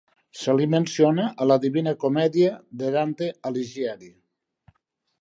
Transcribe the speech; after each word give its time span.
Se 0.43 0.53
li 0.59 0.65
menciona 0.73 1.25
a 1.45 1.47
"La 1.51 1.59
divina 1.67 1.95
comèdia" 2.05 2.57
de 2.83 2.93
Dante 2.99 3.31
Alighieri. 3.51 4.15